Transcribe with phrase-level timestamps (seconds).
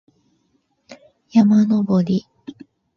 [1.29, 2.27] 山登り